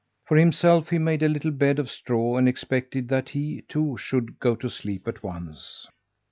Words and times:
For 0.25 0.35
himself, 0.35 0.89
he 0.89 0.97
made 0.97 1.21
a 1.21 1.29
little 1.29 1.51
bed 1.51 1.77
of 1.77 1.91
straw 1.91 2.35
and 2.35 2.49
expected 2.49 3.07
that 3.09 3.29
he, 3.29 3.61
too, 3.69 3.97
should 3.97 4.39
go 4.39 4.55
to 4.55 4.67
sleep 4.67 5.07
at 5.07 5.21
once. 5.21 5.87